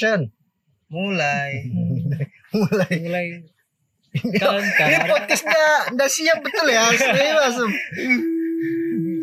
[0.00, 0.32] action.
[0.96, 1.68] Mulai.
[2.56, 2.92] Mulai.
[3.04, 3.26] mulai
[4.10, 6.82] Ini podcastnya udah siap betul ya.
[6.98, 7.70] Sebenarnya langsung.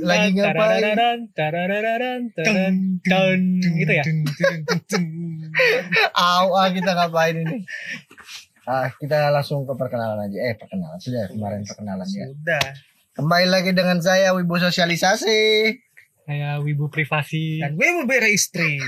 [0.06, 0.80] Lagi ngapain?
[0.80, 3.42] Tarararan, tarararan, taran, tan.
[3.76, 4.04] gitu ya
[6.16, 7.68] ah, kita ngapain ini?
[8.64, 10.40] Ah, kita langsung ke perkenalan aja.
[10.40, 12.32] Eh, perkenalan sudah kemarin perkenalan ya.
[12.32, 12.66] Sudah.
[13.20, 15.42] Kembali lagi dengan saya Wibu Sosialisasi.
[16.28, 18.84] kayak wibu privasi Dan gue mau bere istri.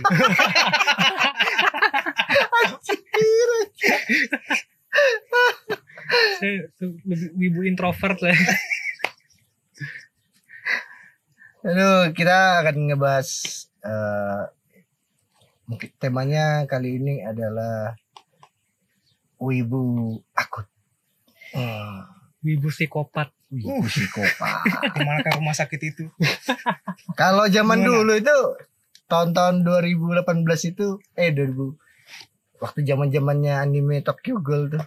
[6.39, 6.98] saya tuh lebih
[7.35, 8.35] wibu introvert lah
[11.59, 13.27] Aduh, kita akan ngebahas
[15.67, 17.99] mungkin temanya kali ini adalah
[19.39, 20.67] Wibu akut.
[21.51, 22.07] Hmm.
[22.43, 24.61] wibu psikopat Wibu psikopat.
[24.93, 26.05] Di mana ke rumah sakit itu?
[27.19, 27.89] Kalau zaman Gimana?
[27.89, 28.37] dulu itu
[29.09, 34.85] tahun-tahun 2018 itu eh 2000 waktu zaman-zamannya anime Tokyo Ghoul tuh.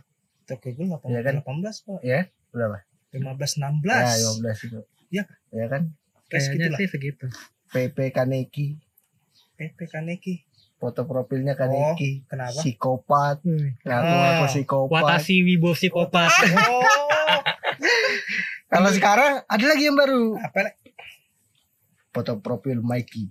[0.53, 1.35] Tokyo Ghoul 18, Iya kan?
[1.41, 2.01] 18 pak.
[2.03, 2.79] Ya, berapa?
[3.11, 4.05] 15 Ya, 16.
[4.45, 4.81] 15 itu.
[5.09, 5.25] Iya.
[5.51, 5.83] Ya kan?
[6.27, 7.27] Kayak kayaknya sih segitu
[7.69, 8.67] PP Kaneki,
[9.55, 10.35] PP Kaneki.
[10.77, 12.27] foto profilnya Kaneki.
[12.27, 12.59] Kenapa?
[12.59, 13.39] Psikopat.
[13.81, 14.19] Ngaku Ah.
[14.19, 15.03] ngaku psikopat.
[15.07, 16.83] Watashi wibu psikopat Oh.
[18.67, 20.35] Kalau sekarang ada lagi yang baru.
[20.35, 20.75] Apa?
[22.11, 23.31] Foto profil Mikey.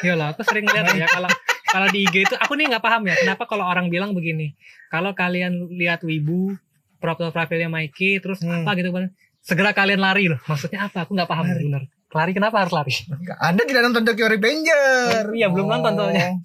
[0.00, 1.28] Iyalah, aku sering lihat ya kalau
[1.66, 4.54] kalau di IG itu aku nih nggak paham ya kenapa kalau orang bilang begini.
[4.86, 6.54] Kalau kalian lihat wibu
[6.96, 8.62] profil profilnya Mikey terus Hmm.
[8.62, 10.40] apa gitu kan segera kalian lari loh.
[10.42, 11.04] Maksudnya apa?
[11.04, 11.62] Aku nggak paham Lari.
[11.62, 11.82] bener.
[12.08, 12.94] Lari kenapa harus lari?
[13.36, 15.30] Anda tidak nonton Tokyo Revenger.
[15.30, 16.38] Iya belum nonton soalnya.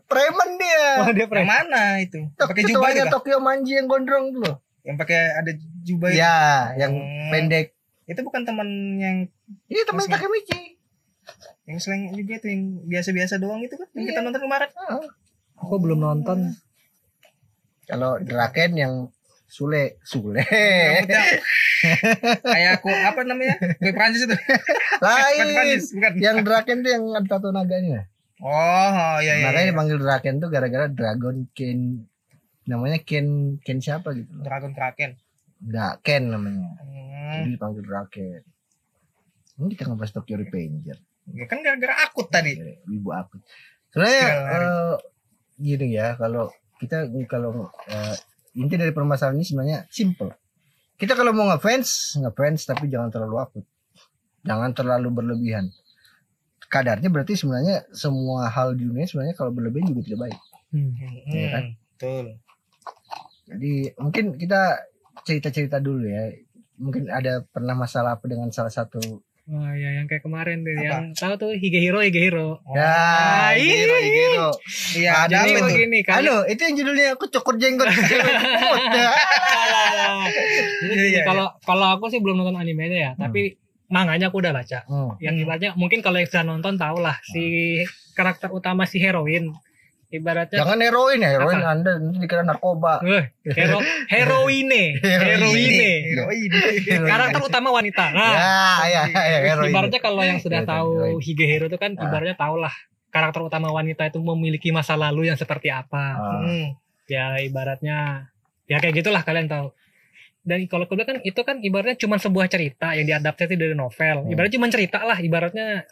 [0.00, 0.84] Preman dia.
[1.00, 1.46] Oh, dia Yang pernah.
[1.48, 2.18] mana itu?
[2.32, 3.10] Pakai jubah juga?
[3.10, 4.56] Tokyo Manji yang gondrong tuh loh.
[4.80, 5.50] Yang pakai ada
[5.82, 6.16] jubah itu?
[6.16, 6.38] Ya,
[6.76, 7.28] yang Hmm.
[7.28, 7.66] pendek.
[8.04, 9.16] Itu bukan teman yang
[9.66, 10.06] Iya teman?
[10.06, 10.77] Takemichi.
[11.68, 14.26] Yang slang juga itu yang biasa-biasa doang itu kan yang kita Iya.
[14.26, 14.70] nonton kemarin.
[14.80, 15.04] Ah.
[15.60, 16.56] Aku belum nonton.
[17.84, 18.94] Kalau Draken yang
[19.48, 20.44] Sule, Sule.
[22.44, 23.56] Kayak aku apa namanya?
[23.80, 24.36] Gue Prancis itu.
[24.36, 25.48] Bukan Lain.
[25.56, 26.12] Prancis, bukan.
[26.20, 28.08] Yang Draken tuh yang ada tato naganya.
[28.38, 29.44] Oh, iya iya.
[29.50, 29.72] Makanya iya.
[29.72, 32.06] dipanggil Draken tuh gara-gara Dragon Ken
[32.68, 34.30] namanya Ken Ken siapa gitu.
[34.44, 35.16] Dragon Kraken.
[35.64, 36.68] Enggak, Ken namanya.
[36.84, 37.44] Hmm.
[37.44, 38.42] Jadi dipanggil Draken.
[39.58, 40.98] Ini kita ngebahas Tokyo Revenger.
[41.34, 42.56] Ya kan gara-gara akut tadi.
[42.88, 43.36] Ibu aku.
[43.92, 44.94] Sebenarnya eh,
[45.58, 48.14] gini ya, kalau kita kalau eh,
[48.56, 50.32] inti dari permasalahan ini sebenarnya simple.
[50.98, 53.64] Kita kalau mau ngefans, ngefans tapi jangan terlalu akut.
[54.42, 55.70] Jangan terlalu berlebihan.
[56.68, 60.38] Kadarnya berarti sebenarnya semua hal di dunia sebenarnya kalau berlebihan juga tidak baik.
[60.74, 60.90] Hmm.
[61.32, 61.64] Iya kan?
[61.96, 62.26] Betul.
[63.48, 64.62] Jadi mungkin kita
[65.24, 66.34] cerita-cerita dulu ya.
[66.78, 69.00] Mungkin ada pernah masalah apa dengan salah satu
[69.48, 70.84] Oh ya yang kayak kemarin tuh Apa?
[70.84, 72.60] yang tahu tuh Higehiro Higehiro.
[72.60, 73.56] Oh, ya, iya.
[73.56, 74.48] Higero, Higero.
[74.92, 75.68] Iya, Ada ada Jadi apa itu?
[75.72, 76.14] begini kan.
[76.20, 77.88] Anu, itu yang judulnya aku cukur jenggot.
[80.78, 83.56] Jadi Iya, iya, kalau kalau aku sih belum nonton animenya ya, tapi
[83.88, 84.84] manganya aku udah baca.
[84.84, 85.16] Hmm.
[85.18, 85.42] Yang Hmm.
[85.42, 87.80] ibaratnya mungkin kalau yang sudah nonton tau lah si
[88.12, 89.56] karakter utama si heroin.
[90.08, 91.68] Ibaratnya Jangan heroin ya, heroin Apa?
[91.68, 93.04] Anda nanti dikira narkoba.
[93.04, 93.76] eh, hero
[94.08, 95.84] heroine, heroine.
[96.16, 96.50] Heroin.
[97.04, 98.08] Karakter utama wanita.
[98.10, 98.32] Nah,
[98.88, 99.68] ya, ya, ya, heroin.
[99.68, 101.20] ibaratnya kalau yang sudah Iya, tahu heroin.
[101.20, 102.08] Higehiro itu kan Ah.
[102.08, 102.72] ibaratnya tau lah
[103.08, 106.04] karakter utama wanita itu memiliki masa lalu yang seperti apa.
[106.14, 106.72] Ah, Hmm.
[107.04, 108.28] ya ibaratnya
[108.64, 109.72] ya kayak gitulah kalian tahu
[110.40, 114.30] dan kalau kedua kan itu kan ibaratnya cuma sebuah cerita yang diadaptasi dari novel Hmm.
[114.30, 115.84] ibaratnya cuma cerita lah ibaratnya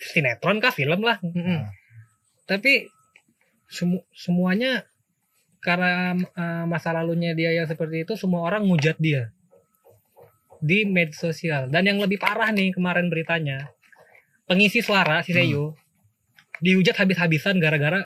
[0.00, 1.66] sinetron kah film lah Hmm.
[2.44, 2.86] tapi
[3.66, 4.84] semu- semuanya
[5.58, 9.32] karena eh, masa lalunya dia yang seperti itu semua orang ngujat dia
[10.58, 13.68] di media sosial dan yang lebih parah nih kemarin beritanya
[14.44, 15.76] pengisi suara si Seiyu
[16.56, 18.00] dihujat habis-habisan gara-gara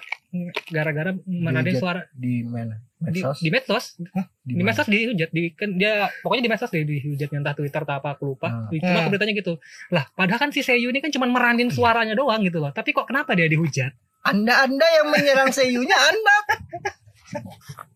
[0.67, 1.77] gara-gara Dihujat.
[1.77, 2.79] suara di mana?
[3.01, 3.39] di, Medsos?
[3.39, 4.05] di medsos Di
[4.45, 4.67] di mana?
[4.67, 8.25] medsos dihujat di kan dia pokoknya di medsos deh dihujat entah twitter atau apa aku
[8.29, 8.75] lupa Hmm.
[8.75, 9.09] cuma Hmm.
[9.09, 9.55] beritanya gitu
[9.89, 13.07] lah padahal kan si Seiyu ini kan cuma meranin suaranya doang gitu loh tapi kok
[13.07, 13.95] kenapa dia dihujat
[14.29, 16.37] Anda Anda yang menyerang seiyunya Anda.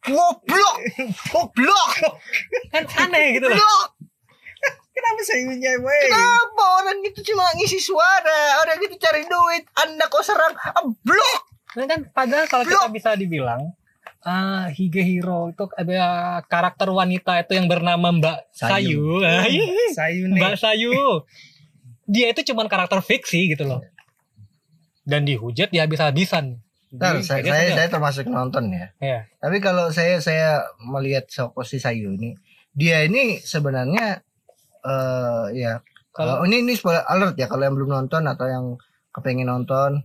[0.08, 0.76] Goblok.
[1.32, 1.90] Goblok.
[2.72, 3.88] kan aneh gitu loh Goblok.
[4.92, 6.04] Kenapa sayunya, weh?
[6.04, 10.52] Kenapa orang itu cuma ngisi suara, orang itu cari duit, Anda kok serang
[11.00, 11.40] blok.
[11.72, 13.72] Dan kan padahal kalau kita bisa dibilang
[14.22, 19.18] ah Higehiro itu ada karakter wanita itu yang bernama Mbak Sayu.
[19.18, 19.64] Sayu, Ah, iya.
[19.96, 20.38] Sayu nih.
[20.38, 20.92] Mbak Sayu.
[22.06, 23.80] Dia itu cuman karakter fiksi gitu loh.
[25.12, 26.64] Dan dihujat dia habis-habisan.
[26.92, 28.92] Ntar, Jadi, saya, saya, saya termasuk nonton ya.
[29.00, 29.28] ya.
[29.40, 32.36] Tapi kalau saya saya melihat Soko si Sayu ini,
[32.72, 34.24] dia ini sebenarnya
[34.82, 38.64] eh ya Kalau kalau ini ini spoiler alert ya kalau yang belum nonton atau yang
[39.14, 40.04] kepengen nonton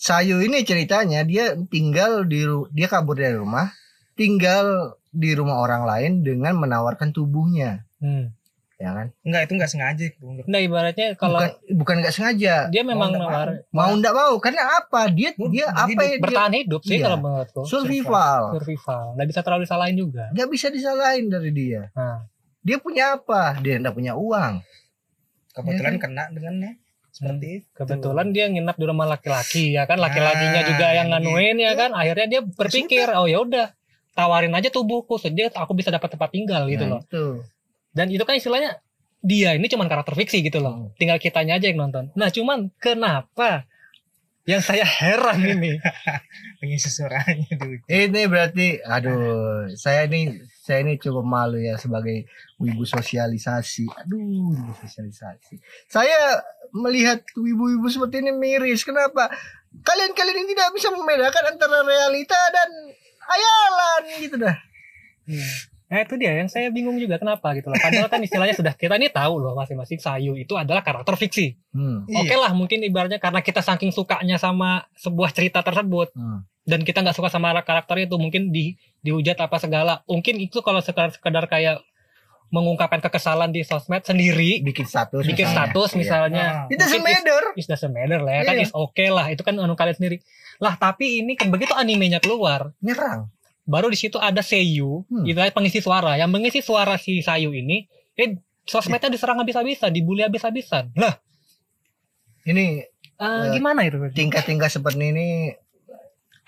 [0.00, 3.68] Sayu ini ceritanya dia tinggal di dia kabur dari rumah,
[4.16, 8.32] tinggal di rumah orang lain dengan menawarkan tubuhnya, Hmm.
[8.80, 9.06] Ya kan?
[9.20, 10.06] Enggak, itu enggak sengaja.
[10.42, 12.54] Nah ibaratnya kalau bukan bukan nggak sengaja.
[12.66, 15.00] dia memang Mau nggak nawar Mau ndak mau karena apa?
[15.10, 15.84] Dia Mau dia hidup.
[15.84, 16.08] apa ya?
[16.10, 17.04] Dia bertahan hidup sih Iya.
[17.04, 17.60] kalau menurutku.
[17.62, 18.40] survival.
[18.56, 19.04] Survival.
[19.14, 20.24] Nggak bisa terlalu disalahin juga.
[20.32, 21.82] Nggak bisa disalahin dari dia.
[21.92, 22.24] Nah,
[22.58, 23.56] Dia punya apa?
[23.58, 24.64] Dia nggak punya uang.
[25.50, 26.72] Kebetulan Iya kena dengannya
[27.10, 27.66] seperti itu.
[27.74, 31.90] kebetulan dia nginap di rumah laki-laki ya kan, laki-lakinya Nah, juga yang nganuin ya kan.
[31.90, 33.74] Akhirnya dia berpikir, oh ya udah,
[34.12, 37.02] tawarin aja tubuhku, jadi aku bisa dapat tempat tinggal gitu Nah, loh.
[37.02, 37.24] Itu.
[37.90, 38.78] Dan itu kan istilahnya
[39.20, 40.74] dia ini cuman karakter fiksi gitu loh.
[40.74, 40.90] Hmm.
[40.96, 42.08] Tinggal kitanya aja yang nonton.
[42.16, 43.68] Nah, cuman kenapa
[44.48, 45.76] yang saya heran ini
[46.58, 47.46] Pengisi suaranya.
[47.86, 52.24] Ini berarti, aduh, saya ini saya ini cukup malu ya sebagai
[52.56, 53.86] wibu sosialisasi.
[54.04, 55.60] Aduh, wibu sosialisasi.
[55.88, 56.40] Saya
[56.72, 58.84] melihat wibu-wibu seperti ini miris.
[58.86, 59.28] Kenapa?
[59.84, 62.70] Kalian-kalian ini tidak bisa membedakan antara realita dan
[63.24, 64.56] hayalan gitu dah.
[65.90, 67.74] Nah itu dia yang saya bingung juga kenapa gitu loh.
[67.76, 71.58] Padahal kan istilahnya sudah kita ini tahu loh masing-masing Sayu itu adalah karakter fiksi.
[71.68, 72.06] Hmm.
[72.08, 76.46] Oke lah mungkin ibaratnya karena kita saking sukanya sama sebuah cerita tersebut Hmm.
[76.62, 80.06] dan kita nggak suka sama karakter itu mungkin di dihujat apa segala.
[80.06, 81.82] Mungkin itu kalau sekedar sekedar kayak
[82.48, 85.22] mengungkapkan kekesalan di sosmed sendiri, Bikin status.
[85.22, 85.70] bikin misalnya.
[85.70, 85.98] status Iya.
[85.98, 86.44] misalnya.
[86.66, 87.42] It doesn't Mungkin matter.
[87.54, 88.64] Is doesn't matter lah ya kan Iya.
[88.64, 90.16] is oke lah itu kan anu kalian sendiri.
[90.58, 93.30] Lah tapi ini kan begitu animenya keluar Nyerang.
[93.70, 95.22] Baru di situ ada Seiyu, Hmm.
[95.22, 96.18] itu pengisi suara.
[96.18, 98.34] Yang mengisi suara si Sayu ini, eh
[98.66, 100.90] sosmednya diserang habis-habisan, dibully habis-habisan.
[100.94, 101.14] Lah,
[102.40, 104.00] Ini eh, Eh, gimana itu?
[104.10, 105.52] tingkat-tingkat seperti ini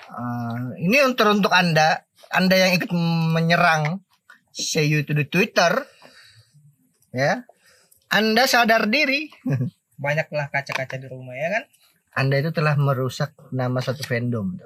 [0.02, 2.88] eh, ini untuk untuk anda anda yang ikut
[3.28, 4.00] menyerang
[4.50, 5.84] Seiyu itu di Twitter
[7.10, 7.44] ya
[8.08, 9.28] anda sadar diri
[10.02, 11.64] Banyaklah kaca-kaca di rumah ya kan?
[12.14, 14.56] anda itu telah merusak nama satu fandom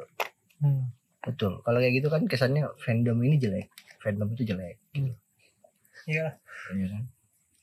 [0.57, 0.89] Hmm.
[1.27, 1.61] Betul.
[1.61, 3.67] kalau kayak gitu kan kesannya fandom ini jelek
[3.99, 4.79] fandom itu jelek
[6.07, 6.39] Iya.
[6.71, 7.03] ya kan?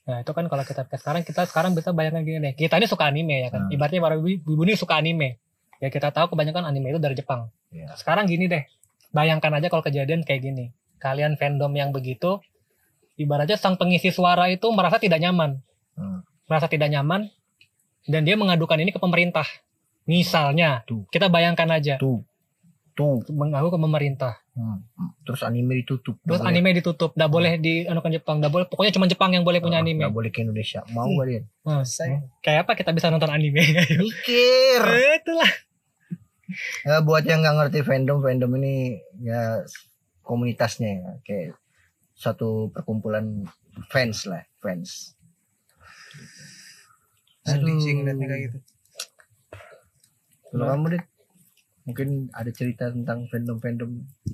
[0.04, 3.08] Nah itu kan kalau kita sekarang kita sekarang bisa bayangkan gini nih, kita ini suka
[3.08, 3.72] anime ya kan, Hmm.
[3.72, 5.40] ibaratnya para ibu ini suka anime.
[5.80, 7.48] Ya kita tahu kebanyakan anime itu dari Jepang.
[7.72, 7.88] Ya.
[7.96, 8.68] Sekarang gini deh,
[9.10, 10.76] bayangkan aja kalau kejadian kayak gini.
[11.00, 12.36] Kalian fandom yang begitu,
[13.16, 15.64] ibaratnya sang pengisi suara itu merasa tidak nyaman.
[15.96, 16.20] Hmm.
[16.44, 17.32] merasa tidak nyaman
[18.04, 19.48] dan dia mengadukan ini ke pemerintah.
[20.04, 21.08] Misalnya, Tuh.
[21.08, 22.20] kita bayangkan aja tuh
[22.94, 24.34] tuh mengadu ke pemerintah.
[24.54, 24.78] Hmm.
[25.20, 28.66] terus anime ditutup Terus boleh- anime ditutup, nggak boleh dianukan Jepang, nggak boleh.
[28.66, 29.98] Pokoknya cuma Jepang yang boleh punya Ah, anime.
[30.00, 31.18] nggak boleh ke Indonesia mau Hmm.
[31.18, 31.82] kalian Hmm.
[31.82, 33.58] Saya Kayak apa kita bisa nonton anime?
[33.98, 35.50] mikir Eh, Itulah.
[36.84, 39.64] Ya, buat yang nggak ngerti fandom, fandom ini ya
[40.20, 41.58] komunitasnya ya, kayak
[42.14, 43.42] satu perkumpulan
[43.88, 45.18] fans lah, fans.
[47.42, 47.94] sedih sih Aduh.
[47.98, 48.58] ngeliatnya kayak gitu.
[50.46, 51.02] Kalau kamu deh,
[51.84, 53.90] mungkin ada cerita tentang fandom-fandom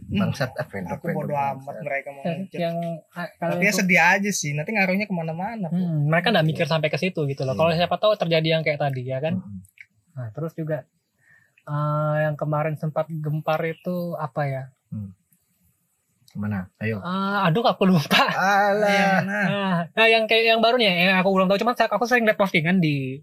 [0.09, 2.59] bangsat, ah fandom, Aku bodo amat mereka mau yang, ngejat.
[2.59, 2.77] yang
[3.11, 4.55] ah, kalau Tapi ya sedih aja sih.
[4.55, 5.67] Nanti ngaruhnya ke mana-mana.
[5.67, 7.53] Hmm, mereka nggak mikir sampai ke situ gitu loh.
[7.53, 7.85] Kalau Iya.
[7.85, 9.35] siapa tahu terjadi yang kayak tadi ya kan.
[9.37, 9.67] Mm-mm.
[10.13, 10.87] Nah, terus juga
[11.63, 14.63] eh, yang kemarin sempat gempar itu apa ya?
[16.31, 16.71] Mana?
[16.79, 17.03] Ayo.
[17.03, 18.31] Eh, aduh aku lupa.
[18.31, 19.27] Alah.
[19.27, 19.41] Mana?
[19.43, 22.39] Nah, nah, yang kayak yang barunya yang aku belum tahu cuman saya- aku sering lihat
[22.39, 23.19] postingan di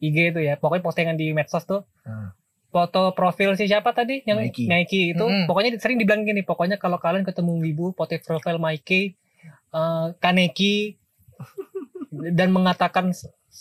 [0.00, 0.56] IG itu ya.
[0.56, 1.84] Pokoknya postingan di medsos tuh.
[2.00, 2.32] Hmm.
[2.70, 4.70] Foto profil si siapa tadi yang Nike.
[5.10, 5.44] itu Mm-mm.
[5.44, 9.18] pokoknya sering dibilang gini, pokoknya kalau kalian ketemu wibu foto profil Nike
[9.70, 10.94] eh, Kaneki
[12.30, 13.10] dan mengatakan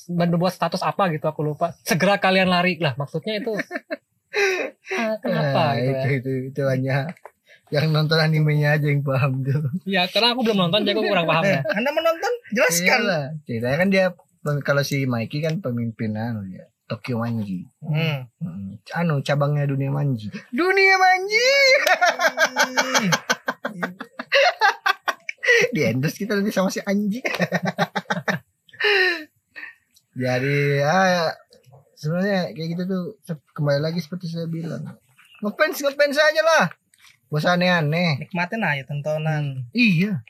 [0.08, 1.74] dan membuat status apa gitu aku lupa.
[1.82, 3.58] Segera kalian lari lah maksudnya itu
[4.94, 5.98] ah, kenapa Ah, gitu ya.
[5.98, 7.10] itu, itu, itu hanya
[7.70, 9.62] yang nonton animenya aja yang paham tuh.
[9.86, 11.62] Ya karena aku belum nonton jadi aku kurang paham Eh, ya.
[11.72, 12.32] Anda menonton?
[12.52, 12.86] Jelaskan.
[13.02, 13.24] Iyalah.
[13.44, 14.06] Ceritanya kan dia
[14.64, 16.66] kalau si Mikey kan pemimpin anu ya.
[16.90, 17.70] Tokyo Manji.
[17.86, 18.26] Hmm.
[18.42, 18.82] Hmm.
[18.98, 20.34] Anu cabangnya dunia manji.
[20.50, 21.50] Dunia manji.
[25.74, 27.22] Di endorse kita nanti sama si anjing.
[30.20, 31.30] Jadi ah
[31.94, 33.04] sebenarnya kayak gitu tuh
[33.54, 34.98] kembali lagi seperti saya bilang.
[35.46, 36.66] Ngefans ngefans aja lah.
[37.30, 38.26] Gak usah aneh-aneh.
[38.26, 39.70] Nikmatin aja tontonan.
[39.78, 40.26] Iya.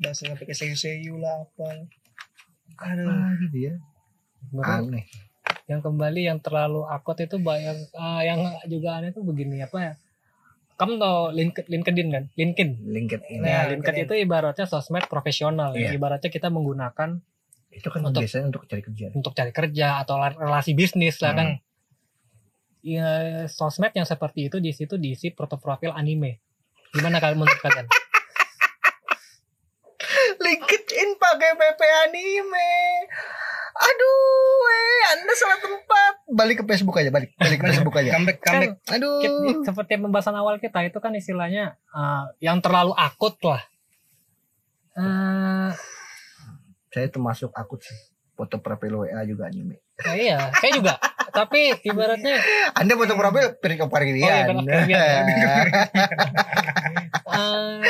[0.00, 1.84] Udah usah ke seyu-seyu lah apa.
[2.80, 3.12] Aduh.
[3.12, 3.76] Ah, gitu ya.
[4.54, 5.06] Aneh.
[5.64, 9.92] yang kembali yang terlalu akut itu banyak ah, yang juga aneh tuh begini apa ya
[10.74, 13.38] kamu tau Link- LinkedIn kan LinkedIn LinkedIn.
[13.38, 15.88] Nah, Nah, LinkedIn itu ibaratnya sosmed profesional ya.
[15.88, 15.90] Iya.
[15.94, 17.22] Ibaratnya kita menggunakan
[17.70, 19.06] Itu kan Untuk- biasanya untuk cari kerja.
[19.12, 21.48] untuk cari kerja atau la- relasi bisnis lah kan.
[21.52, 21.60] Hmm.
[22.82, 23.08] Ya,
[23.46, 26.42] sosmed yang seperti itu di situ diisi foto profil anime.
[26.90, 27.86] Gimana kalian menurut kalian?
[30.38, 32.70] LinkedIn pakai PP anime.
[33.82, 36.12] Aduh, eh, Anda salah tempat.
[36.32, 38.10] balik ke Facebook aja, balik, balik ke Facebook aja.
[38.14, 38.70] Comeback, comeback.
[38.80, 39.20] Kan Aduh.
[39.20, 43.60] Kit- seperti pembahasan awal kita itu kan istilahnya eh, yang terlalu akut lah.
[44.94, 45.70] Eh,
[46.88, 47.96] Saya termasuk akut sih.
[48.32, 49.78] Foto profil WA juga anime.
[50.00, 50.96] ya iya, saya juga.
[51.30, 52.40] Tapi ibaratnya
[52.72, 54.66] Anda foto profil piring Oh, iya, piring
[57.32, 57.80] eh,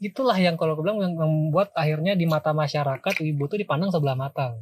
[0.04, 4.12] itulah yang kalau aku bilang yang membuat akhirnya di mata masyarakat ibu tuh dipandang sebelah
[4.12, 4.52] mata.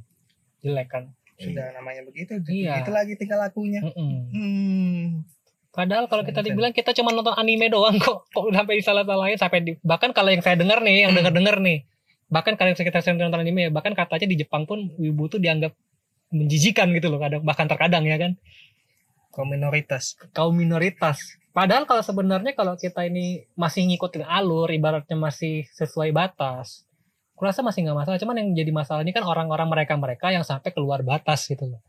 [0.63, 1.05] Jelek kan?
[1.37, 2.39] Sudah namanya begitu.
[2.47, 2.81] Iya.
[2.81, 3.83] Itu lagi tinggal lakunya.
[3.83, 4.15] Mm-mm.
[4.31, 5.07] Hmm.
[5.73, 9.73] Padahal kalau kita dibilang kita cuma nonton anime doang kok, kok sampai disalah-salahin sampai di,
[9.81, 11.19] bahkan kalau yang saya dengar nih, yang Hmm.
[11.19, 11.89] dengar-dengar nih,
[12.29, 15.73] bahkan kalau kita sering nonton anime ya, bahkan katanya di Jepang pun wibu tuh dianggap
[16.29, 18.37] menjijikan gitu loh, kadang bahkan terkadang ya kan,
[19.33, 20.21] Kaum minoritas.
[20.31, 21.17] kaum minoritas.
[21.53, 26.85] Padahal kalau sebenarnya kalau kita ini masih ngikutin alur, ibaratnya masih sesuai batas,
[27.43, 28.17] kurasa masih nggak masalah.
[28.17, 31.83] Cuman yang jadi masalah ini kan orang-orang mereka-mereka yang sampai keluar batas gitu loh.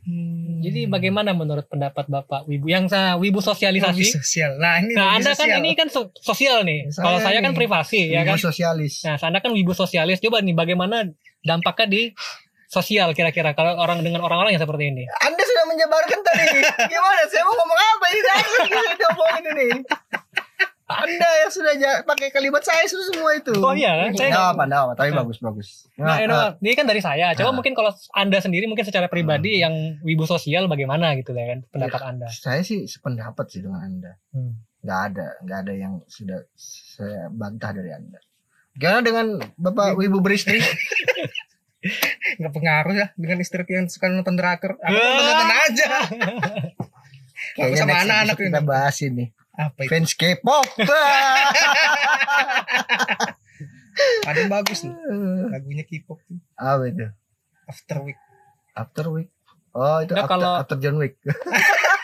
[0.00, 0.64] Hmm.
[0.64, 4.16] Jadi bagaimana menurut pendapat Bapak Wibu yang saya Wibu sosialisasi?
[4.16, 4.56] sosial.
[4.56, 5.60] Nah, ini Nah, Anda kan sosial.
[5.60, 6.88] ini kan so- sosial nih.
[6.88, 7.58] Saya Kalau saya kan nih.
[7.60, 8.38] privasi ya Ibu kan.
[8.40, 9.04] sosialis.
[9.04, 10.18] Nah, Anda kan wibu sosialis.
[10.18, 11.04] Coba nih bagaimana
[11.44, 12.02] dampaknya di
[12.66, 15.04] sosial kira-kira kalau orang dengan orang-orang yang seperti ini.
[15.20, 16.48] Anda sudah menjabarkan tadi.
[16.92, 17.22] Gimana?
[17.28, 18.20] Saya mau ngomong apa ini?
[18.24, 18.40] Saya
[19.04, 19.68] ngomongin ini.
[21.50, 23.50] Anda sudah pakai kalimat saya sudah semua itu.
[23.52, 24.10] Oh iya kan?
[24.14, 25.18] Saya Nggak apa, apa, tapi Nah.
[25.20, 25.68] bagus bagus.
[25.96, 27.34] Nah, ini, ini kan dari saya.
[27.34, 27.56] Coba Nah.
[27.58, 32.00] mungkin kalau Anda sendiri mungkin secara pribadi yang wibu sosial bagaimana gitu ya kan pendapat
[32.00, 32.26] Anda.
[32.30, 34.12] saya sih sependapat sih dengan Anda.
[34.30, 34.62] Hmm.
[34.80, 38.22] Nggak ada, nggak ada yang sudah saya bantah dari Anda.
[38.72, 39.26] Gimana dengan
[39.58, 40.62] Bapak Wibu beristri?
[42.38, 44.78] nggak pengaruh ya dengan istri yang suka nonton drakor.
[44.78, 45.18] Aku Ah.
[45.18, 45.88] nonton aja.
[47.58, 49.32] Aku sama anak-anak kita bahas ini.
[49.60, 49.90] Apa itu?
[49.92, 50.64] Fans K-pop.
[54.24, 54.94] Ada yang bagus nih.
[55.50, 56.40] Lagunya K-pop tuh.
[56.56, 57.04] Apa itu?
[57.68, 58.16] After Week.
[58.72, 59.28] After Week.
[59.70, 61.14] Oh itu Nggak, after, kalau- after John Wick.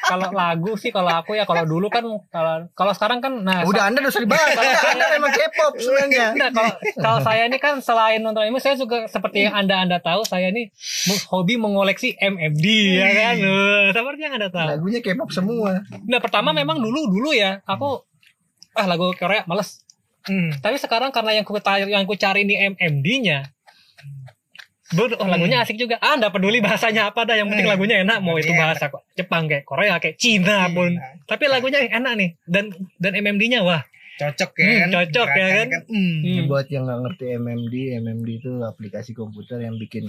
[0.06, 3.90] Kalau lagu sih kalau aku ya kalau dulu kan kalau kalau sekarang kan nah Udah
[3.90, 4.54] Anda udah usah dibahas.
[4.86, 6.26] anda memang K-pop sebenarnya.
[6.32, 9.98] Nah, kalau kalau saya ini kan selain nonton anime saya juga seperti yang anda anda
[9.98, 10.70] tahu saya ini
[11.26, 14.68] hobi mengoleksi MMD ya kan Eh, seperti yang anda tahu.
[14.70, 15.82] Lagunya K-pop semua.
[16.06, 18.06] Nah pertama memang dulu dulu ya aku
[18.72, 19.82] ah lagu Korea males.
[20.22, 20.50] Hmm.
[20.58, 21.54] Tapi sekarang karena yang ku
[21.86, 23.55] yang ku cari ini MMD-nya
[24.86, 25.98] Bro, oh, lagunya asik juga.
[25.98, 27.74] Ah, enggak peduli bahasanya apa dah, yang penting Hmm.
[27.74, 28.22] lagunya enak.
[28.22, 28.60] Mau itu Iya.
[28.60, 30.94] bahasa kok Jepang kayak Korea kayak Cina pun.
[31.24, 33.82] Tapi lagunya enak nih dan dan MMD-nya wah.
[34.16, 34.88] Cocok ya Hmm, kan?
[34.94, 35.82] cocok ya Gerakannya kan?
[35.90, 36.46] Hmm.
[36.46, 40.06] Buat yang nggak ngerti MMD, MMD itu aplikasi komputer yang bikin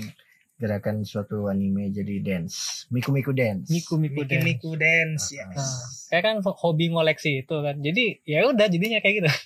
[0.55, 2.85] gerakan suatu anime jadi dance.
[2.87, 3.67] Miku Miku dance.
[3.67, 4.43] Miku Miku Miku Dance.
[4.43, 5.45] Miku Dance ya.
[5.47, 5.73] Nah,
[6.07, 7.77] kayak kan hobi ngoleksi itu kan.
[7.77, 9.29] Jadi ya udah jadinya kayak gitu.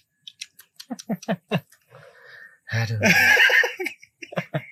[2.73, 2.99] Aduh.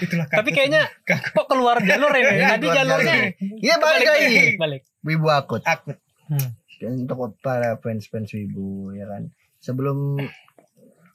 [0.00, 0.56] Itulah Tapi kakak.
[0.56, 0.82] kayaknya
[1.30, 2.32] kok keluar jalur ini.
[2.34, 4.36] Iya, Tadi jalurnya Iya balik lagi.
[4.56, 4.82] balik.
[5.00, 5.62] Wibu akut.
[5.62, 5.96] akut.
[6.26, 6.50] Hmm.
[6.80, 9.28] Dan untuk para fans-fans Wibu ya kan.
[9.60, 10.16] Sebelum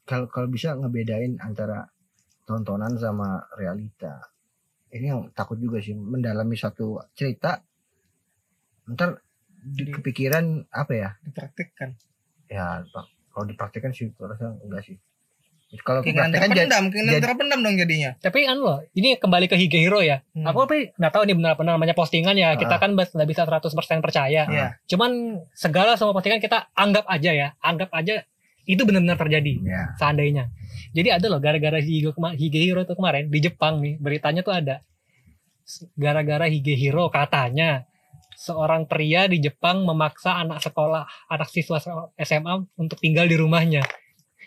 [0.05, 1.89] kalau kalau bisa ngebedain antara
[2.45, 4.21] tontonan sama realita.
[4.93, 7.57] Ini yang takut juga sih mendalami satu cerita.
[8.85, 9.17] Ntar
[9.65, 11.09] di kepikiran apa ya?
[11.25, 11.97] Dipraktikkan.
[12.45, 14.97] Ya Pak, kalau dipraktikkan sih rasa enggak sih.
[15.81, 18.11] Kalau jadi terpendam, jadi- terpendam dong jadinya.
[18.17, 20.23] Tapi kan loh, ini kembali ke Hige Hero ya.
[20.31, 20.45] Hmm.
[20.45, 22.53] Aku tapi nggak tahu ini benar-benar namanya postingan ya.
[22.53, 22.79] Kita Ah.
[22.79, 24.45] kan nggak bisa 100% percaya.
[24.45, 24.67] Iya.
[24.85, 25.11] Cuman
[25.51, 27.47] segala semua postingan kita anggap aja ya.
[27.59, 28.23] Anggap aja
[28.65, 29.61] itu benar-benar terjadi.
[29.61, 29.93] ya.
[29.95, 30.49] Seandainya.
[30.91, 33.97] Jadi ada loh gara-gara Hige, Hige Hero itu kemarin di Jepang nih.
[33.97, 34.81] Beritanya tuh ada.
[35.93, 37.89] Gara-gara Hige Hero katanya
[38.35, 41.79] seorang pria di Jepang memaksa anak sekolah, anak siswa
[42.15, 43.81] SMA untuk tinggal di rumahnya.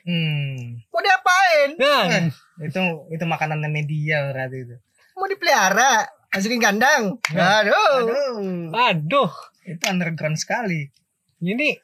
[0.08, 0.80] Hmm.
[0.88, 1.68] Mau diapain?
[1.76, 2.24] Nah, Eh.
[2.64, 2.80] Itu
[3.12, 4.76] itu makanan media berarti itu.
[5.12, 6.08] Mau dipelihara?
[6.28, 7.20] Masukin kandang?
[7.28, 8.08] Aduh.
[8.08, 8.72] Aduh.
[8.72, 9.30] aduh,
[9.62, 10.88] Itu underground sekali.
[11.38, 11.76] ini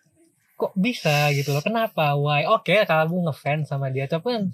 [0.55, 1.61] kok bisa gitu loh?
[1.61, 2.17] Kenapa?
[2.17, 2.49] Why?
[2.49, 4.45] Oke, kamu ngefans sama dia, tapi kan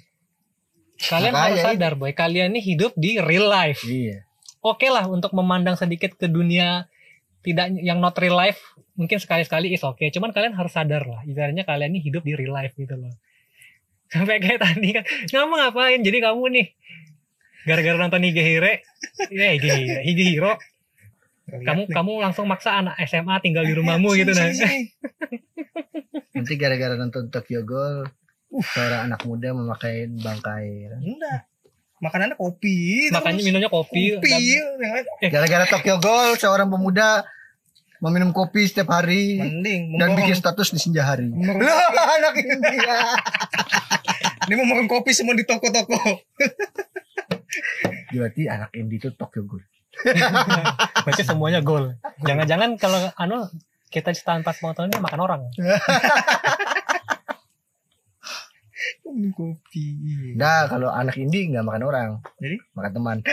[1.01, 1.69] kalian Makanya harus itu.
[1.73, 2.13] sadar, boy.
[2.13, 3.83] Kalian ini hidup di real life.
[3.83, 4.27] Iya.
[4.61, 6.85] Oke lah untuk memandang sedikit ke dunia
[7.41, 8.61] tidak yang not real life
[8.93, 12.53] mungkin sekali-sekali is oke cuman kalian harus sadar lah ibaratnya kalian ini hidup di real
[12.53, 13.09] life gitu loh
[14.11, 16.67] sampai kayak tadi kan kamu ngapain jadi kamu nih
[17.65, 18.73] gara-gara nonton Hige Hire
[19.31, 20.53] ya Hige Hire Hige Hero
[21.51, 24.51] kamu kamu langsung maksa anak SMA tinggal di rumahmu gitu nah
[26.31, 28.07] Nanti gara-gara nonton Tokyo Ghoul,
[28.73, 30.89] seorang anak muda memakai bangkai.
[31.03, 31.45] Enggak.
[32.01, 33.11] Makanannya kopi.
[33.13, 34.31] makanya minumnya kopi, kopi.
[34.31, 37.29] dan- lain, Gara-gara Tokyo Ghoul, seorang pemuda
[38.01, 41.29] meminum kopi setiap hari Mending dan bikin status di senja hari.
[41.31, 42.97] Loh, anak India.
[44.49, 46.01] dia memborong kopi semua di toko-toko.
[48.11, 49.63] Berarti anak indie itu Tokyo Ghoul.
[51.05, 51.95] Berarti semuanya gol.
[52.25, 53.47] Jangan-jangan kalau anu
[53.91, 55.41] kita ceritaan pas mau dia makan orang.
[59.05, 59.85] Minum kopi.
[60.37, 62.09] Nah, kalau anak indie nggak makan orang,
[62.39, 62.57] Jadi?
[62.73, 63.17] makan teman.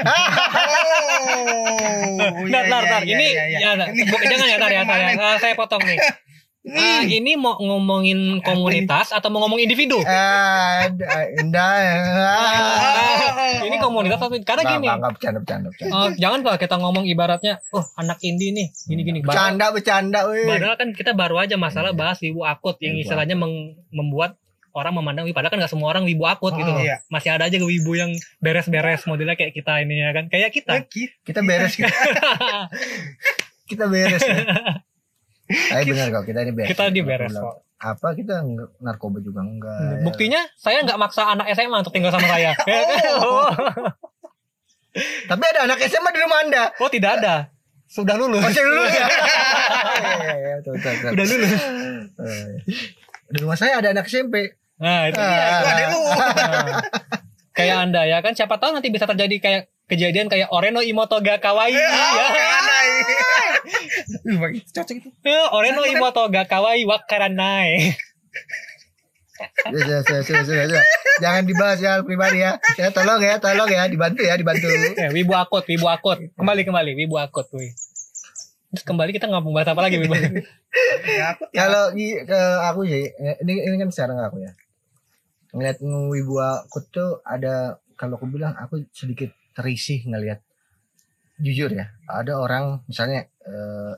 [1.18, 3.01] Oh, Ntar, iya, ntar, iya, ntar.
[3.04, 3.60] iya, Ini, iya, iya.
[3.60, 3.88] ya, nah,
[4.24, 5.10] jangan ya, tar ya, tar ya.
[5.18, 5.98] Ah, saya potong nih.
[6.68, 10.04] Ah, ini mau ngomongin komunitas atau mau ngomong individu?
[10.04, 10.84] Ah,
[11.39, 11.80] indah.
[13.63, 14.84] Oh, Ini komunitas atau karena gini.
[14.84, 15.96] nggak, nggak, bercanda, bercanda, bercanda.
[15.96, 19.20] Oh, jangan kalau kita ngomong ibaratnya, oh anak indie nih, gini gini.
[19.24, 20.44] Bercanda, bercanda, weh.
[20.44, 23.39] Padahal kan kita baru aja masalah bahas wibu akut yang Wibu istilahnya
[23.88, 24.36] membuat
[24.77, 26.79] orang memandang "Wih, padahal kan gak semua orang wibu akut gitu Oh, loh.
[26.79, 27.01] iya.
[27.07, 30.25] Masih ada aja wibu yang beres-beres modelnya kayak kita ini ya kan.
[30.27, 30.74] Kayak kita.
[31.24, 31.89] Kita beres, kita,
[33.69, 34.22] kita beres.
[34.22, 34.38] Ya.
[35.48, 36.69] Tapi benar kok, kita ini beres.
[36.69, 37.65] kita di beres kok.
[37.77, 40.01] Apa kita nggak- narkoba juga enggak?
[40.01, 42.51] Buktinya saya nggak maksa anak SMA untuk tinggal sama saya.
[42.63, 42.81] Ya
[43.22, 43.50] oh.
[45.24, 46.63] Tapi ada anak SMA di rumah Anda.
[46.75, 47.53] oh, tidak ada.
[47.86, 48.41] Sudah lulus.
[48.41, 49.07] Masih lulus ya?
[49.07, 51.12] Iya, iya, betul, betul, betul.
[51.13, 51.51] Udah lulus.
[52.17, 52.48] Eh,
[53.27, 54.57] Di rumah saya ada anak SMP.
[54.77, 55.27] Nah, itu Ah.
[55.27, 55.41] dia.
[55.41, 56.01] Itu ada lu.
[56.05, 56.65] Nah,
[57.57, 61.74] kayak Anda ya kan siapa tahu nanti bisa terjadi kayak kejadian kayak Oreno Imotoga Kawaii
[61.74, 61.89] ya.
[64.24, 65.10] Ih, bagi- Cocok itu.
[65.24, 67.98] Ya, Oreno Imotoga Kawaii Wakaranai.
[69.38, 70.81] Ya, ya, ya, ya, ya, ya.
[71.17, 72.57] Jangan dibahas ya pribadi ya.
[72.74, 74.65] Ya tolong ya, tolong ya, dibantu ya, dibantu.
[74.98, 76.17] Eh, wibu akut, wibu akut.
[76.34, 77.69] Kembali kembali, wibu akut, wih.
[78.67, 80.13] Terus kembali kita nggak mau bahas apa lagi, wibu.
[81.07, 81.89] Ya, Kalau
[82.62, 84.51] aku sih, eh, ini ini kan sekarang aku ya.
[85.54, 90.44] Ngeliat wibu aku tuh ada kalau aku bilang aku sedikit terisih ngelihat
[91.39, 91.94] jujur ya.
[92.06, 93.94] Ada orang misalnya eh,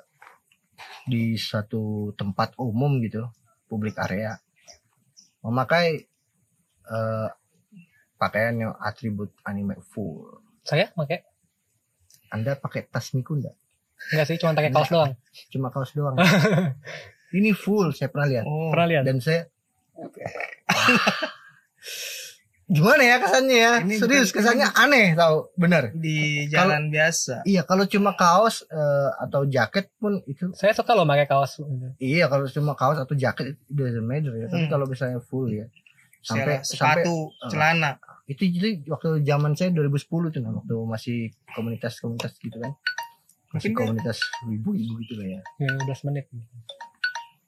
[1.10, 3.26] di suatu tempat umum gitu,
[3.68, 4.38] publik area
[5.42, 6.06] memakai
[6.86, 7.28] eh,
[8.20, 10.44] pakaian yang atribut anime full.
[10.64, 11.24] Saya pakai
[12.30, 13.56] Anda pakai tas Miku enggak?
[14.14, 15.12] enggak sih, cuma pakai kaos doang.
[15.50, 16.16] Cuma kaos doang.
[17.38, 18.46] Ini full saya pernah lihat.
[18.46, 19.04] Oh, Pernah lihat?
[19.06, 19.50] dan saya
[22.66, 27.42] gimana ya kesannya ya Ini serius bukan- kesannya aneh tau bener di jalan biasa.
[27.44, 31.58] iya kalau cuma kaos eh, atau jaket pun itu Saya suka loh pakai kaos.
[31.98, 34.72] iya kalau cuma kaos atau jaket itu doesn't matter ya tapi Hmm.
[34.72, 35.66] kalau misalnya full ya
[36.22, 36.68] sampai Sampai
[37.02, 37.92] sepatu, sampai, celana.
[38.28, 41.18] itu jadi waktu zaman saya 2010 tuh nah, waktu masih
[41.50, 42.78] komunitas-komunitas gitu kan
[43.50, 46.30] masih Mungkin komunitas ibu-ibu gitu lah ya Ya, 12 menit.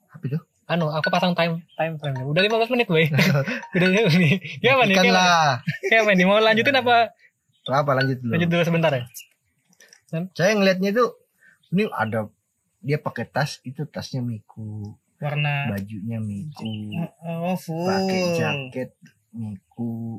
[0.08, 0.38] apa itu
[0.72, 2.24] Anu, aku pasang time time frame.
[2.24, 3.12] Udah 15 menit, weh.
[3.76, 4.40] Udah nih.
[4.58, 4.96] Gimana nih?
[4.96, 5.12] Gimana?
[5.12, 5.50] lah
[5.84, 6.24] Gimana nih?
[6.24, 7.12] Mau lanjutin apa?
[7.62, 9.06] apa lanjut dulu Lanjut dulu sebentar ya.
[10.34, 11.04] saya ngelihatnya itu
[11.70, 12.26] ini ada
[12.82, 16.90] dia pakai tas itu tasnya Miku Warna bajunya Miku
[17.22, 17.86] oh full.
[17.86, 18.90] pakai jaket
[19.30, 20.18] Miku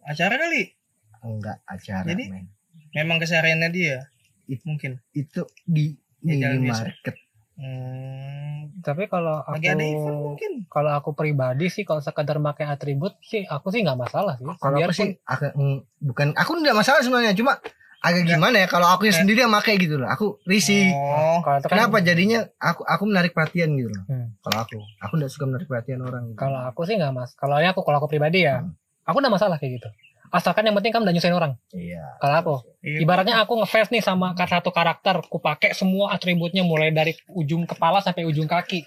[0.00, 0.72] Acara kali.
[1.20, 2.30] enggak acara Jadi?
[2.30, 2.46] men
[2.90, 4.06] Memang kesehariannya dia.
[4.46, 5.02] It- Mungkin.
[5.12, 6.54] itu di biasa.
[6.54, 7.16] minimarket
[7.60, 9.76] Hmm, Tapi kalau aku event
[10.24, 10.52] mungkin.
[10.66, 14.48] kalau aku pribadi sih kalau sekedar pakai atribut sih aku sih nggak masalah sih.
[14.56, 15.20] kalau aku sih
[15.52, 17.60] mm, bukan aku enggak masalah sebenarnya cuma
[18.00, 19.12] agak gimana ya kalau aku Ya.
[19.14, 23.76] sendiri yang pakai gitu loh aku risih Oh, kan- kenapa jadinya aku aku menarik perhatian
[23.76, 24.32] gitu loh Hmm.
[24.40, 26.38] kalau aku aku enggak suka menarik perhatian orang gitu.
[26.38, 27.30] Kalau aku sih nggak mas.
[27.34, 28.72] Kalau aku kalau aku pribadi ya, Hmm.
[29.04, 29.88] aku nggak masalah kayak gitu.
[30.30, 31.52] Asalkan yang penting kamu udah nyusahin orang.
[31.74, 33.02] iya Kalau aku, iya.
[33.02, 37.98] ibaratnya aku ngefans nih sama satu karakter, aku pakai semua atributnya mulai dari ujung kepala
[37.98, 38.86] sampai ujung kaki.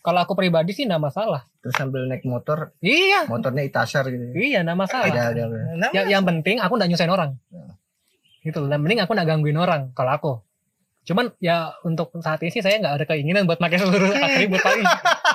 [0.00, 1.46] Kalau aku pribadi sih nggak masalah.
[1.60, 5.12] terus sambil naik motor Iya, motornya itasar gitu iya nggak masalah.
[5.12, 5.58] ada ada ada.
[5.92, 7.30] Yang, yang penting aku nggak nyusahin orang.
[7.52, 7.64] Ya.
[8.40, 8.64] Gitu.
[8.64, 9.92] Dan mending aku nggak gangguin orang.
[9.92, 10.32] Kalau aku.
[11.00, 14.84] Cuman ya untuk saat ini sih saya nggak ada keinginan buat pakai seluruh atribut paling.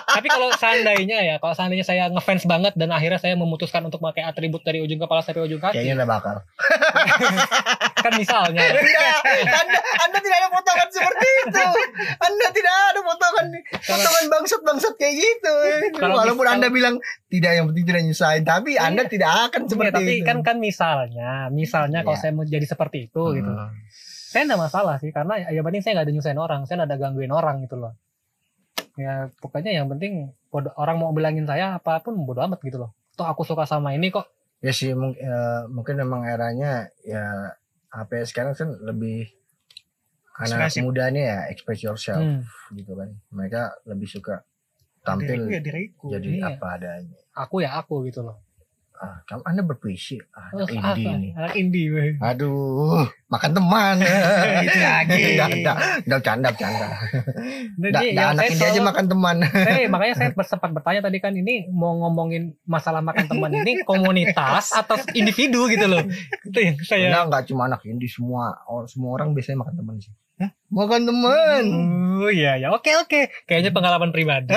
[0.07, 4.23] Tapi kalau seandainya ya, kalau seandainya saya ngefans banget dan akhirnya saya memutuskan untuk pakai
[4.23, 6.35] atribut dari ujung kepala sampai ujung kaki, kayaknya enggak bakal
[7.97, 8.61] kan misalnya.
[8.61, 11.63] Anda, anda tidak ada potongan seperti itu.
[12.15, 13.45] Anda tidak ada potongan
[13.81, 15.55] potongan bangsat-bangsat kayak gitu.
[15.95, 16.95] Kalau Walaupun mis- anda bilang
[17.27, 20.23] tidak yang penting tidak nyusahin, tapi anda tidak akan Iya, seperti tapi itu.
[20.23, 22.21] kan kan misalnya, misalnya kalau Iya.
[22.21, 23.51] saya mau jadi seperti itu gitu.
[24.35, 26.99] Saya enggak masalah sih karena ya penting saya nggak ada nyusahin orang, saya nggak ada
[26.99, 27.95] gangguin orang gitu loh.
[28.95, 32.91] Ya pokoknya yang penting bodo- orang mau bilangin saya apa pun bodo amat gitu loh.
[33.15, 34.27] Toh aku suka sama ini kok.
[34.59, 37.55] Ya sih mung- ya, mungkin memang eranya ya
[37.89, 39.31] HP sekarang kan lebih
[40.35, 40.83] anak Ekspresif.
[40.83, 42.43] mudanya ya express yourself Hmm.
[42.71, 43.15] gitu kan.
[43.31, 46.05] Mereka lebih suka diriku tampil ya diriku.
[46.11, 46.47] jadi Iya.
[46.51, 47.15] apa adanya.
[47.33, 48.43] Aku ya aku gitu loh.
[48.97, 50.17] Ah, kamu anda berpuisi?
[50.31, 50.95] Ah, Oh, anak apa?
[50.95, 51.29] indie ini.
[51.33, 51.87] Anak indie.
[52.17, 53.95] aduh makan teman.
[54.65, 55.21] Itu lagi.
[55.35, 56.87] Nggak, nggak, nggak bercanda bercanda.
[57.75, 59.35] Nah, Nggak, ini nggak, yang anak indie aja makan teman.
[59.43, 64.71] Saya makanya saya sempat bertanya tadi kan ini mau ngomongin masalah makan teman ini komunitas
[64.71, 66.01] atau individu gitu loh.
[66.41, 68.63] Itu yang saya Karena nggak cuma anak indie semua.
[68.65, 70.13] Or- semua orang biasanya makan teman sih.
[70.67, 71.63] Makan teman.
[72.19, 73.31] Oh iya ya oke oke.
[73.47, 74.51] Kayaknya pengalaman pribadi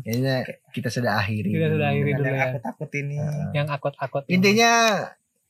[0.00, 0.36] kayaknya
[0.70, 1.50] kita sudah akhiri.
[1.50, 2.44] Kita sudah akhiri dulu Ada ya.
[2.46, 3.16] aku takut ini.
[3.52, 4.72] yang akut-akut intinya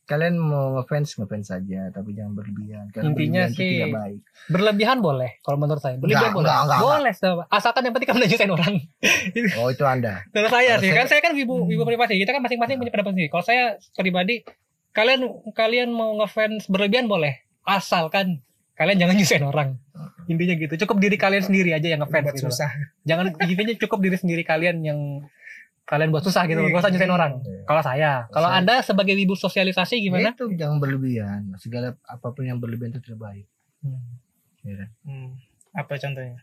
[0.05, 2.85] kalian mau ngefans ngefans saja tapi jangan berlebihan.
[2.89, 4.19] Karena Intinya berlebihan sih, tidak baik.
[4.47, 5.97] berlebihan boleh kalau menurut saya.
[5.97, 6.45] Berlebihan Nggak, boleh.
[6.45, 7.37] nggak, nggak, boleh Sob.
[7.49, 8.73] asalkan yang penting kamu nyusahin orang.
[9.57, 10.13] Oh itu anda.
[10.29, 12.13] Kalau saya Kalau sih saya- kan saya kan ibu ibu privasi.
[12.15, 13.29] Kita kan masing-masing punya pendapat sendiri.
[13.29, 14.45] Kalau saya pribadi
[14.91, 17.41] kalian kalian mau ngefans berlebihan boleh.
[17.61, 19.69] Asalkan kalian jangan nyusahin orang
[20.25, 20.73] intinya gitu.
[20.81, 22.47] Cukup diri kalian sendiri aja yang ngefans Buat gitu.
[22.49, 22.69] susah.
[23.01, 24.99] jangan intinya cukup diri sendiri kalian yang
[25.83, 26.59] kalian buat susah gitu.
[26.59, 27.31] Gak usah nyusahin orang.
[27.39, 27.61] Iya.
[27.63, 30.29] kalau saya kalau anda sebagai ibu sosialisasi Ya gimana?
[30.31, 31.53] Itu jangan berlebihan.
[31.55, 33.45] Segala apa pun yang berlebihan itu tidak baik
[33.79, 34.01] Hmm.
[34.61, 34.89] ya kan?
[35.03, 35.29] Hmm.
[35.71, 36.41] Apa contohnya?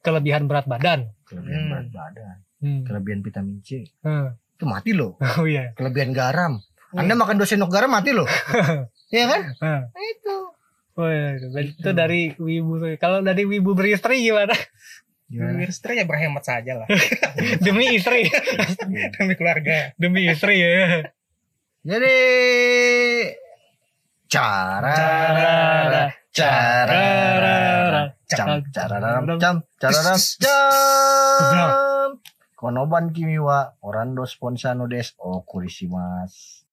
[0.00, 1.10] kelebihan berat badan.
[1.24, 1.70] Kelebihan Hmm.
[1.70, 2.36] berat badan.
[2.58, 2.80] Hmm.
[2.82, 3.90] kelebihan vitamin C.
[4.00, 4.36] Hmm.
[4.54, 5.18] itu mati loh.
[5.34, 5.74] Oh iya.
[5.74, 6.62] Kelebihan garam.
[6.92, 8.28] Anda makan dua sendok garam mati loh.
[9.10, 9.42] Ya kan?
[9.56, 9.82] Hmm.
[9.86, 10.34] Nah, itu
[10.94, 14.54] Oh, iya, itu dari wibu kalau dari wibu beristri gimana?
[15.26, 15.66] Gimana?
[15.66, 16.86] Istri ya berhemat saja lah.
[17.66, 18.30] demi istri.
[19.18, 19.90] Demi keluarga.
[19.98, 21.02] demi istri ya.
[21.82, 22.16] Jadi
[24.30, 27.04] cara Cara- cara
[28.24, 28.72] Cam, cam.
[28.72, 28.96] Cara
[29.38, 32.10] cam cara cam.
[32.54, 35.12] Konoban kimi wa orando sponsano des.
[35.20, 36.63] O kurishimasu